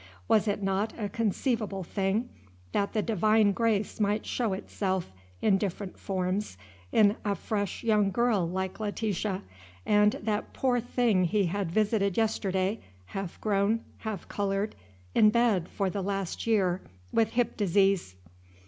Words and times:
Was 0.27 0.47
it 0.47 0.63
not 0.63 0.93
a 0.97 1.09
conceivable 1.09 1.83
thing 1.83 2.27
that 2.71 2.93
the 2.93 3.03
divine 3.03 3.51
grace 3.51 3.99
might 3.99 4.25
show 4.25 4.51
itself 4.53 5.11
in 5.43 5.59
different 5.59 5.99
forms 5.99 6.57
in 6.91 7.17
a 7.23 7.35
fresh 7.35 7.83
young 7.83 8.09
girl 8.09 8.49
like 8.49 8.79
Letitia, 8.79 9.43
and 9.85 10.15
in 10.15 10.25
that 10.25 10.53
poor 10.53 10.79
thing 10.79 11.25
he 11.25 11.45
had 11.45 11.71
visited 11.71 12.17
yesterday, 12.17 12.79
half 13.05 13.39
grown, 13.41 13.81
half 13.99 14.27
colored, 14.27 14.75
in 15.13 15.29
bed 15.29 15.69
for 15.69 15.87
the 15.87 16.01
last 16.01 16.47
year 16.47 16.81
with 17.13 17.29
hip 17.33 17.55
disease? 17.55 18.15